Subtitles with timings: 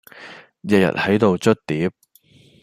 [0.63, 1.91] 日日喺度捽碟